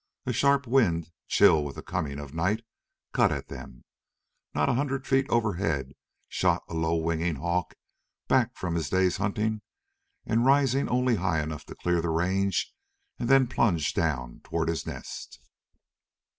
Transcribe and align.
A 0.25 0.33
sharp 0.33 0.65
wind, 0.65 1.11
chill 1.27 1.63
with 1.63 1.75
the 1.75 1.83
coming 1.83 2.17
of 2.17 2.33
night, 2.33 2.63
cut 3.13 3.31
at 3.31 3.49
them. 3.49 3.83
Not 4.55 4.67
a 4.67 4.73
hundred 4.73 5.05
feet 5.05 5.29
overhead 5.29 5.93
shot 6.27 6.63
a 6.67 6.73
low 6.73 6.95
winging 6.95 7.35
hawk 7.35 7.75
back 8.27 8.55
from 8.57 8.73
his 8.73 8.89
day's 8.89 9.17
hunting 9.17 9.61
and 10.25 10.43
rising 10.43 10.89
only 10.89 11.17
high 11.17 11.43
enough 11.43 11.65
to 11.67 11.75
clear 11.75 12.01
the 12.01 12.09
range 12.09 12.73
and 13.19 13.29
then 13.29 13.45
plunge 13.45 13.93
down 13.93 14.41
toward 14.43 14.69
his 14.69 14.87
nest. 14.87 15.39